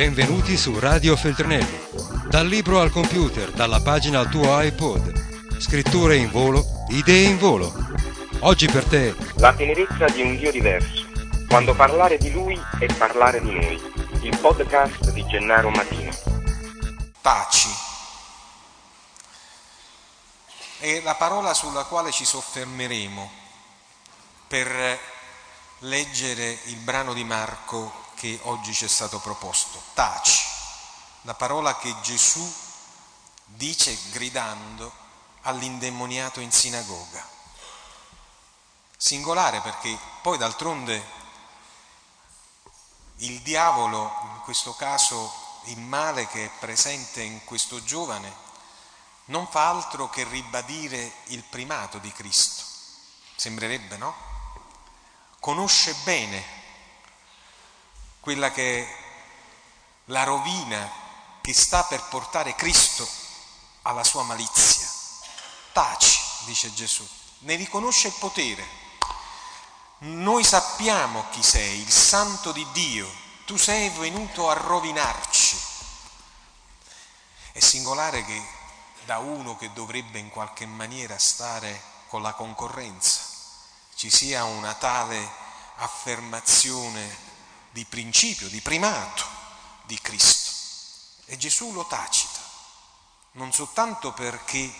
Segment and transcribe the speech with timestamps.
[0.00, 1.78] Benvenuti su Radio Feltrinelli.
[2.26, 5.58] Dal libro al computer, dalla pagina al tuo iPod.
[5.60, 7.70] Scritture in volo, idee in volo.
[8.38, 9.14] Oggi per te.
[9.34, 11.04] La tenerezza di un Dio diverso.
[11.46, 13.78] Quando parlare di Lui è parlare di noi.
[14.22, 16.12] Il podcast di Gennaro Matino.
[17.20, 17.68] Taci.
[20.78, 23.30] È la parola sulla quale ci soffermeremo
[24.48, 24.98] per
[25.80, 29.82] leggere il brano di Marco che oggi ci è stato proposto.
[29.94, 30.44] Taci,
[31.22, 32.54] la parola che Gesù
[33.46, 34.92] dice gridando
[35.42, 37.26] all'indemoniato in sinagoga.
[38.94, 41.02] Singolare perché poi d'altronde
[43.20, 45.32] il diavolo, in questo caso
[45.64, 48.48] il male che è presente in questo giovane,
[49.26, 52.64] non fa altro che ribadire il primato di Cristo.
[53.34, 54.14] Sembrerebbe, no?
[55.38, 56.59] Conosce bene
[58.20, 58.96] quella che è
[60.06, 60.90] la rovina
[61.40, 63.08] che sta per portare Cristo
[63.82, 64.88] alla sua malizia.
[65.72, 67.06] Taci, dice Gesù,
[67.40, 68.78] ne riconosce il potere.
[69.98, 73.10] Noi sappiamo chi sei, il santo di Dio,
[73.46, 75.58] tu sei venuto a rovinarci.
[77.52, 78.42] È singolare che
[79.04, 83.30] da uno che dovrebbe in qualche maniera stare con la concorrenza
[84.00, 85.30] ci sia una tale
[85.76, 87.29] affermazione
[87.70, 89.24] di principio, di primato
[89.84, 90.50] di Cristo.
[91.26, 92.40] E Gesù lo tacita,
[93.32, 94.72] non soltanto perché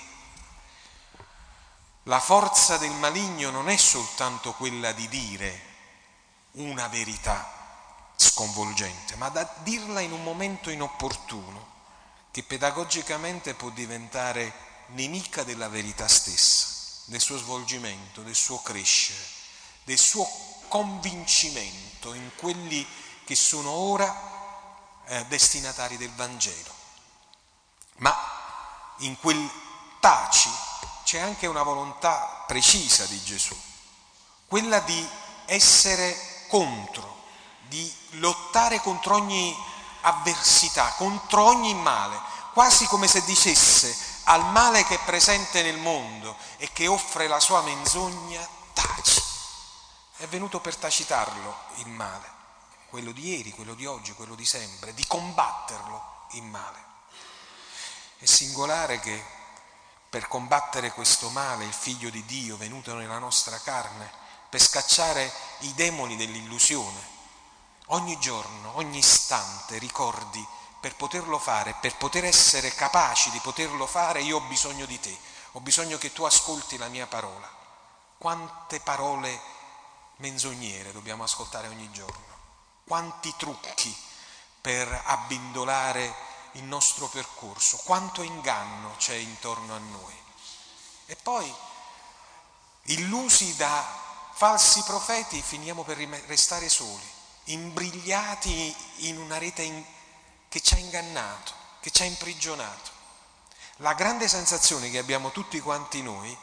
[2.04, 5.68] la forza del maligno non è soltanto quella di dire
[6.52, 11.68] una verità sconvolgente, ma da dirla in un momento inopportuno,
[12.30, 14.52] che pedagogicamente può diventare
[14.88, 19.24] nemica della verità stessa, del suo svolgimento, del suo crescere,
[19.84, 20.28] del suo
[20.70, 22.86] convincimento in quelli
[23.24, 26.72] che sono ora eh, destinatari del Vangelo.
[27.96, 28.16] Ma
[28.98, 29.50] in quel
[29.98, 30.48] taci
[31.04, 33.58] c'è anche una volontà precisa di Gesù,
[34.46, 35.06] quella di
[35.46, 37.24] essere contro,
[37.66, 39.56] di lottare contro ogni
[40.02, 42.18] avversità, contro ogni male,
[42.52, 47.40] quasi come se dicesse al male che è presente nel mondo e che offre la
[47.40, 48.58] sua menzogna.
[50.20, 52.30] È venuto per tacitarlo il male,
[52.90, 56.84] quello di ieri, quello di oggi, quello di sempre, di combatterlo il male.
[58.18, 59.24] È singolare che
[60.10, 64.12] per combattere questo male il figlio di Dio venuto nella nostra carne,
[64.50, 67.00] per scacciare i demoni dell'illusione,
[67.86, 70.46] ogni giorno, ogni istante ricordi
[70.80, 75.18] per poterlo fare, per poter essere capaci di poterlo fare, io ho bisogno di te,
[75.52, 77.50] ho bisogno che tu ascolti la mia parola.
[78.18, 79.59] Quante parole
[80.20, 82.38] menzognere dobbiamo ascoltare ogni giorno.
[82.84, 83.94] Quanti trucchi
[84.60, 86.14] per abbindolare
[86.52, 90.14] il nostro percorso, quanto inganno c'è intorno a noi.
[91.06, 91.52] E poi,
[92.84, 93.84] illusi da
[94.32, 97.08] falsi profeti, finiamo per restare soli,
[97.44, 98.74] imbrigliati
[99.08, 99.84] in una rete in,
[100.48, 102.98] che ci ha ingannato, che ci ha imprigionato.
[103.76, 106.36] La grande sensazione che abbiamo tutti quanti noi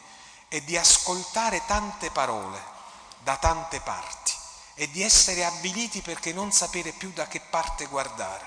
[0.48, 2.76] è di ascoltare tante parole,
[3.20, 4.34] da tante parti
[4.76, 8.46] e di essere avviliti perché non sapere più da che parte guardare,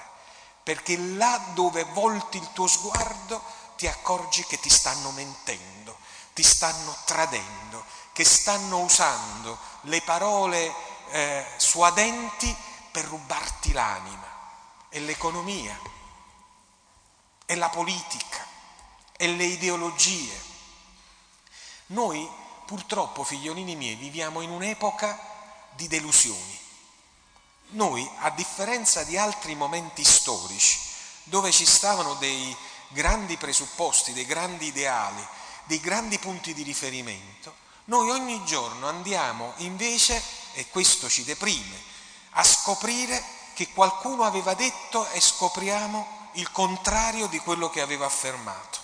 [0.63, 3.43] perché là dove volti il tuo sguardo
[3.77, 5.99] ti accorgi che ti stanno mentendo,
[6.35, 10.73] ti stanno tradendo, che stanno usando le parole
[11.11, 12.55] eh, suadenti
[12.93, 14.29] per rubarti l'anima
[14.89, 15.79] e l'economia
[17.47, 18.47] e la politica
[19.17, 20.49] e le ideologie.
[21.87, 22.29] Noi
[22.71, 25.19] Purtroppo, figliolini miei, viviamo in un'epoca
[25.75, 26.57] di delusioni.
[27.71, 30.79] Noi, a differenza di altri momenti storici,
[31.25, 32.57] dove ci stavano dei
[32.91, 35.21] grandi presupposti, dei grandi ideali,
[35.65, 37.53] dei grandi punti di riferimento,
[37.87, 41.77] noi ogni giorno andiamo invece, e questo ci deprime,
[42.35, 43.21] a scoprire
[43.53, 48.80] che qualcuno aveva detto e scopriamo il contrario di quello che aveva affermato.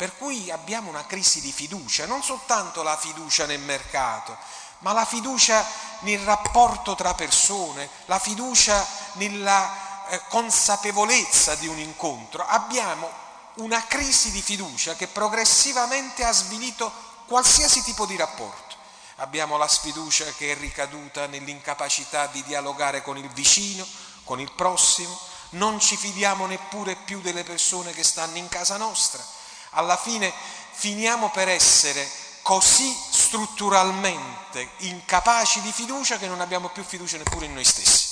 [0.00, 4.34] Per cui abbiamo una crisi di fiducia, non soltanto la fiducia nel mercato,
[4.78, 5.62] ma la fiducia
[5.98, 8.82] nel rapporto tra persone, la fiducia
[9.16, 12.46] nella eh, consapevolezza di un incontro.
[12.46, 13.10] Abbiamo
[13.56, 16.90] una crisi di fiducia che progressivamente ha svilito
[17.26, 18.76] qualsiasi tipo di rapporto.
[19.16, 23.86] Abbiamo la sfiducia che è ricaduta nell'incapacità di dialogare con il vicino,
[24.24, 25.14] con il prossimo,
[25.50, 29.22] non ci fidiamo neppure più delle persone che stanno in casa nostra
[29.70, 30.32] alla fine
[30.72, 32.08] finiamo per essere
[32.42, 38.08] così strutturalmente incapaci di fiducia che non abbiamo più fiducia neppure in noi stessi.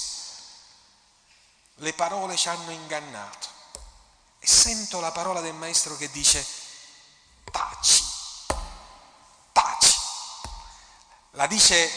[1.81, 3.47] le parole ci hanno ingannato.
[4.41, 6.45] E sento la parola del Maestro che dice,
[7.51, 8.05] taci,
[9.53, 9.95] taci.
[11.33, 11.91] La dice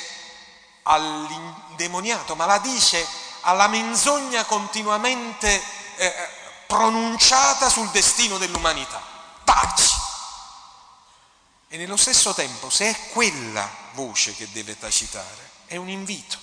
[0.83, 3.05] all'indemoniato, ma la dice
[3.41, 5.61] alla menzogna continuamente
[5.95, 6.29] eh,
[6.67, 9.01] pronunciata sul destino dell'umanità.
[9.51, 10.00] Taci.
[11.68, 16.38] E nello stesso tempo, se è quella voce che deve tacitare, è un invito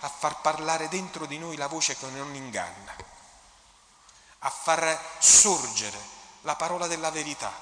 [0.00, 2.96] a far parlare dentro di noi la voce che non inganna,
[4.40, 5.98] a far sorgere
[6.40, 7.52] la parola della verità,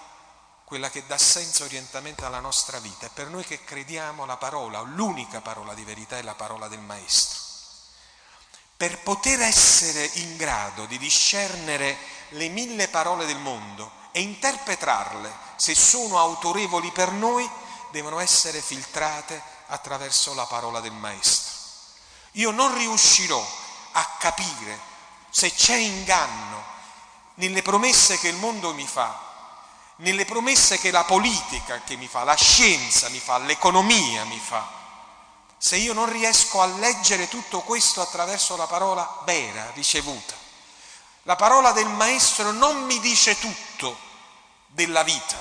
[0.65, 3.05] quella che dà senso e orientamento alla nostra vita.
[3.05, 6.81] E per noi che crediamo la parola, l'unica parola di verità è la parola del
[6.81, 7.39] Maestro.
[8.79, 11.99] Per poter essere in grado di discernere
[12.31, 17.47] le mille parole del mondo e interpretarle, se sono autorevoli per noi,
[17.91, 21.53] devono essere filtrate attraverso la parola del Maestro.
[22.33, 23.47] Io non riuscirò
[23.93, 24.81] a capire
[25.29, 26.65] se c'è inganno
[27.35, 29.21] nelle promesse che il mondo mi fa,
[29.97, 34.67] nelle promesse che la politica che mi fa, la scienza mi fa, l'economia mi fa,
[35.59, 40.35] se io non riesco a leggere tutto questo attraverso la parola vera ricevuta.
[41.25, 44.06] La parola del Maestro non mi dice tutto
[44.77, 45.37] della vita,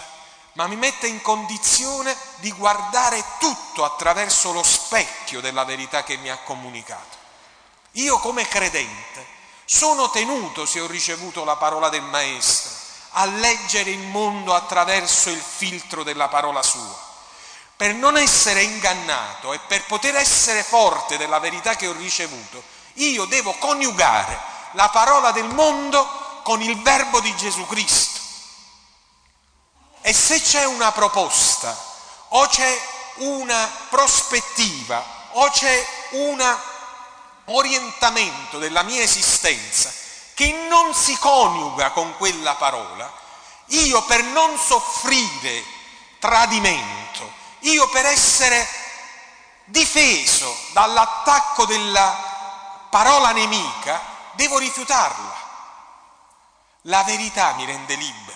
[0.54, 6.30] ma mi mette in condizione di guardare tutto attraverso lo specchio della verità che mi
[6.30, 7.18] ha comunicato.
[7.92, 9.28] Io come credente
[9.66, 12.72] sono tenuto, se ho ricevuto la parola del Maestro,
[13.18, 17.04] a leggere il mondo attraverso il filtro della parola sua.
[17.76, 23.26] Per non essere ingannato e per poter essere forte della verità che ho ricevuto, io
[23.26, 24.40] devo coniugare
[24.72, 28.15] la parola del mondo con il verbo di Gesù Cristo.
[30.08, 31.76] E se c'è una proposta,
[32.28, 32.80] o c'è
[33.16, 36.58] una prospettiva, o c'è un
[37.46, 39.92] orientamento della mia esistenza
[40.36, 43.12] che non si coniuga con quella parola,
[43.70, 45.64] io per non soffrire
[46.20, 47.28] tradimento,
[47.62, 48.68] io per essere
[49.64, 54.00] difeso dall'attacco della parola nemica,
[54.34, 55.36] devo rifiutarla.
[56.82, 58.35] La verità mi rende libero.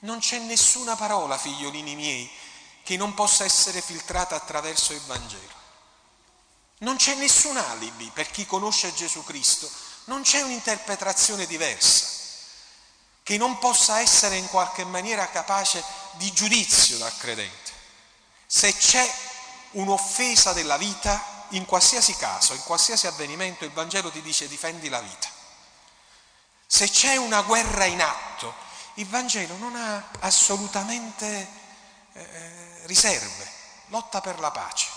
[0.00, 2.30] Non c'è nessuna parola, figliolini miei,
[2.82, 5.58] che non possa essere filtrata attraverso il Vangelo.
[6.78, 9.70] Non c'è nessun alibi per chi conosce Gesù Cristo,
[10.04, 12.18] non c'è un'interpretazione diversa
[13.22, 17.70] che non possa essere in qualche maniera capace di giudizio dal credente.
[18.44, 19.08] Se c'è
[19.72, 25.00] un'offesa della vita, in qualsiasi caso, in qualsiasi avvenimento, il Vangelo ti dice difendi la
[25.00, 25.28] vita.
[26.66, 28.52] Se c'è una guerra in atto,
[29.00, 31.48] il Vangelo non ha assolutamente
[32.12, 33.50] eh, riserve,
[33.86, 34.88] lotta per la pace.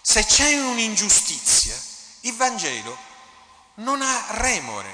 [0.00, 1.76] Se c'è un'ingiustizia,
[2.20, 2.96] il Vangelo
[3.74, 4.88] non ha remore,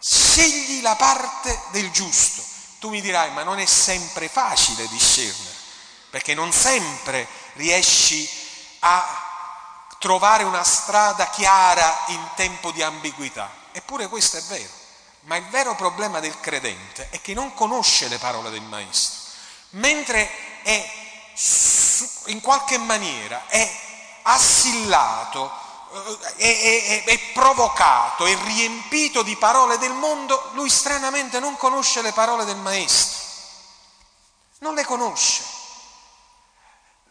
[0.00, 2.42] scegli la parte del giusto.
[2.80, 5.54] Tu mi dirai, ma non è sempre facile discernere,
[6.10, 8.28] perché non sempre riesci
[8.80, 9.30] a
[10.00, 13.48] trovare una strada chiara in tempo di ambiguità.
[13.70, 14.81] Eppure questo è vero.
[15.24, 19.20] Ma il vero problema del credente è che non conosce le parole del Maestro,
[19.70, 20.28] mentre
[20.62, 20.90] è
[22.26, 23.70] in qualche maniera è
[24.22, 25.50] assillato,
[26.36, 32.02] eh, è, è, è provocato, è riempito di parole del mondo, lui stranamente non conosce
[32.02, 33.20] le parole del Maestro,
[34.58, 35.44] non le conosce,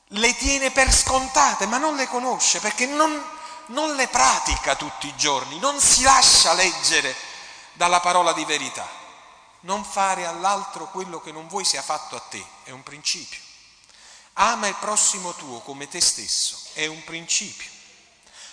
[0.08, 3.24] le tiene per scontate, ma non le conosce perché non,
[3.68, 7.30] non le pratica tutti i giorni, non si lascia leggere
[7.74, 8.88] dalla parola di verità.
[9.62, 13.40] Non fare all'altro quello che non vuoi sia fatto a te, è un principio.
[14.34, 17.70] Ama il prossimo tuo come te stesso, è un principio.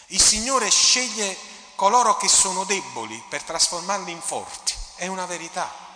[0.06, 1.37] Il Signore sceglie
[1.75, 5.87] coloro che sono deboli per trasformarli in forti, è una verità.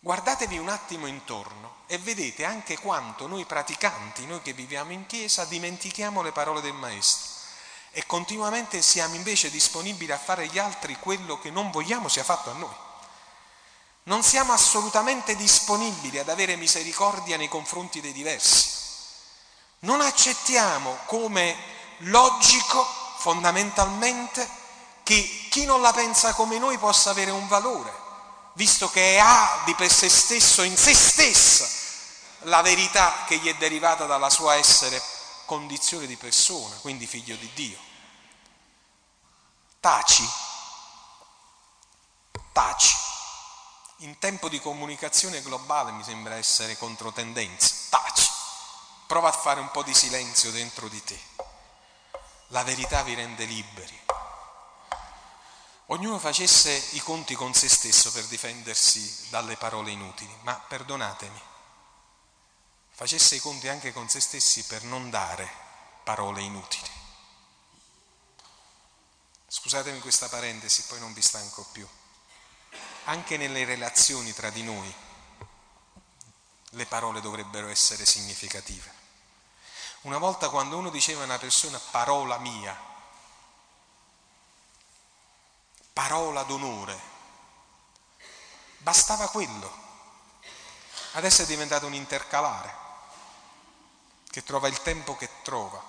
[0.00, 5.44] Guardatevi un attimo intorno e vedete anche quanto noi praticanti, noi che viviamo in chiesa,
[5.44, 7.37] dimentichiamo le parole del Maestro
[7.90, 12.50] e continuamente siamo invece disponibili a fare agli altri quello che non vogliamo sia fatto
[12.50, 12.74] a noi.
[14.04, 18.70] Non siamo assolutamente disponibili ad avere misericordia nei confronti dei diversi.
[19.80, 21.56] Non accettiamo come
[21.98, 22.86] logico,
[23.18, 24.48] fondamentalmente,
[25.02, 27.92] che chi non la pensa come noi possa avere un valore,
[28.54, 31.68] visto che ha di per sé stesso, in se stessa,
[32.42, 35.02] la verità che gli è derivata dalla sua essere
[35.48, 37.78] condizione di persona, quindi figlio di Dio.
[39.80, 40.28] Taci,
[42.52, 42.94] taci.
[44.00, 47.74] In tempo di comunicazione globale mi sembra essere controtendenza.
[47.88, 48.28] Taci.
[49.06, 51.18] Prova a fare un po' di silenzio dentro di te.
[52.48, 53.98] La verità vi rende liberi.
[55.86, 61.40] ognuno facesse i conti con se stesso per difendersi dalle parole inutili, ma perdonatemi,
[62.98, 65.48] facesse i conti anche con se stessi per non dare
[66.02, 66.90] parole inutili.
[69.46, 71.86] Scusatemi questa parentesi, poi non vi stanco più.
[73.04, 74.92] Anche nelle relazioni tra di noi
[76.70, 78.92] le parole dovrebbero essere significative.
[80.00, 82.76] Una volta quando uno diceva a una persona parola mia,
[85.92, 87.00] parola d'onore,
[88.78, 89.86] bastava quello.
[91.12, 92.86] Adesso è diventato un intercalare
[94.30, 95.82] che trova il tempo che trova.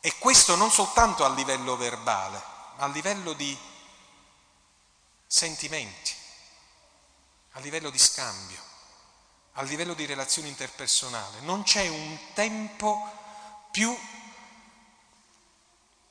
[0.00, 2.42] E questo non soltanto a livello verbale,
[2.76, 3.56] ma a livello di
[5.26, 6.12] sentimenti,
[7.52, 8.60] a livello di scambio,
[9.52, 11.40] a livello di relazione interpersonale.
[11.40, 13.20] Non c'è un tempo
[13.70, 13.96] più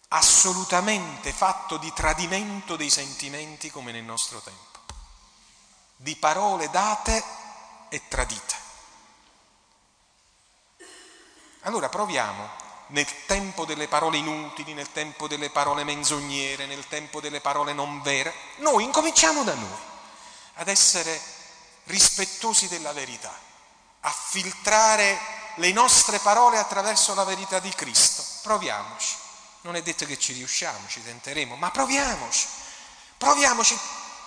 [0.09, 4.79] assolutamente fatto di tradimento dei sentimenti come nel nostro tempo,
[5.95, 7.23] di parole date
[7.89, 8.60] e tradite.
[11.63, 12.49] Allora proviamo
[12.87, 18.01] nel tempo delle parole inutili, nel tempo delle parole menzognere, nel tempo delle parole non
[18.01, 19.79] vere, noi incominciamo da noi
[20.55, 21.19] ad essere
[21.85, 23.31] rispettosi della verità,
[24.01, 25.19] a filtrare
[25.55, 28.23] le nostre parole attraverso la verità di Cristo.
[28.41, 29.15] Proviamoci.
[29.61, 32.47] Non è detto che ci riusciamo, ci tenteremo, ma proviamoci.
[33.17, 33.79] Proviamoci.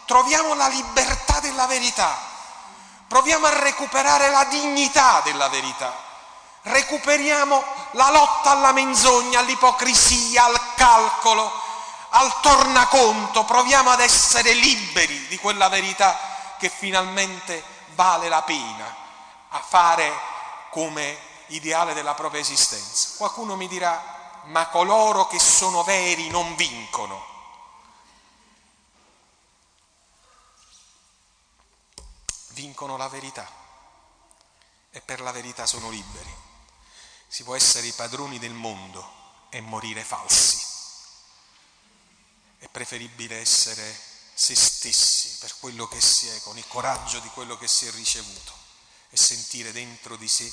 [0.06, 2.16] Troviamo la libertà della verità.
[3.08, 6.12] Proviamo a recuperare la dignità della verità
[6.64, 11.50] recuperiamo la lotta alla menzogna, all'ipocrisia, al calcolo,
[12.10, 16.18] al tornaconto, proviamo ad essere liberi di quella verità
[16.58, 17.62] che finalmente
[17.94, 19.02] vale la pena
[19.48, 20.12] a fare
[20.70, 21.18] come
[21.48, 23.16] ideale della propria esistenza.
[23.16, 27.32] Qualcuno mi dirà, ma coloro che sono veri non vincono.
[32.48, 33.46] Vincono la verità
[34.90, 36.43] e per la verità sono liberi.
[37.34, 40.56] Si può essere i padroni del mondo e morire falsi.
[42.58, 43.92] È preferibile essere
[44.32, 47.90] se stessi per quello che si è, con il coraggio di quello che si è
[47.90, 48.52] ricevuto
[49.10, 50.48] e sentire dentro di sé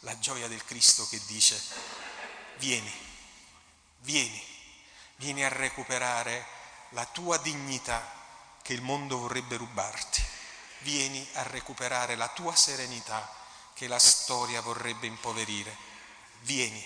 [0.00, 1.56] la gioia del Cristo che dice
[2.56, 2.92] vieni,
[3.98, 4.44] vieni,
[5.14, 6.44] vieni a recuperare
[6.88, 8.10] la tua dignità
[8.60, 10.20] che il mondo vorrebbe rubarti,
[10.80, 13.32] vieni a recuperare la tua serenità
[13.72, 15.92] che la storia vorrebbe impoverire
[16.44, 16.82] vieni,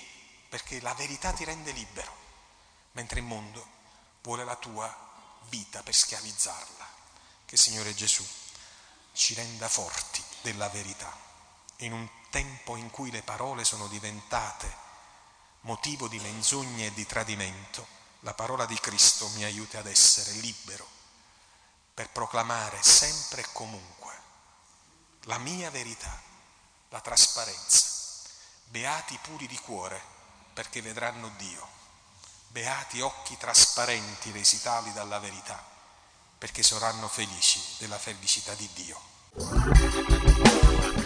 [0.48, 2.12] perché la verità ti rende libero,
[2.92, 3.66] mentre il mondo
[4.22, 4.94] vuole la tua
[5.48, 6.86] vita per schiavizzarla.
[7.44, 8.26] Che Signore Gesù
[9.12, 11.14] ci renda forti della verità,
[11.78, 14.86] in un tempo in cui le parole sono diventate
[15.62, 17.86] motivo di menzogne e di tradimento,
[18.20, 20.86] la parola di Cristo mi aiuta ad essere libero
[21.94, 24.16] per proclamare sempre e comunque
[25.22, 26.20] la mia verità,
[26.90, 27.87] la trasparenza
[28.70, 29.98] Beati puri di cuore,
[30.52, 31.66] perché vedranno Dio.
[32.48, 35.58] Beati occhi trasparenti resi tali dalla verità,
[36.36, 39.00] perché saranno felici della felicità di Dio.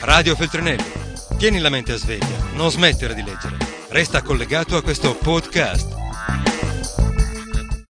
[0.01, 0.93] Radio Feltrinelli.
[1.39, 3.57] Tieni la mente a sveglia, non smettere di leggere.
[3.91, 5.95] Resta collegato a questo podcast.